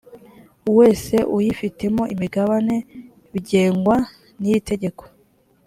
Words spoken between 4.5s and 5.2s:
tegeko